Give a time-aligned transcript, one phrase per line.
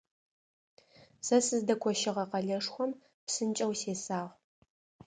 [1.25, 2.91] Сэ сыздэкощыгъэ къэлэшхом
[3.25, 4.29] псынкӀэу сесагъ.